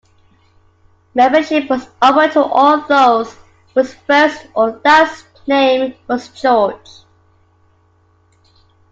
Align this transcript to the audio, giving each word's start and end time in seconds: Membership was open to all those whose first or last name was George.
Membership 1.13 1.69
was 1.69 1.87
open 2.01 2.31
to 2.31 2.41
all 2.43 2.81
those 2.87 3.35
whose 3.75 3.93
first 3.93 4.47
or 4.55 4.81
last 4.83 5.27
name 5.47 5.93
was 6.07 6.29
George. 6.29 6.89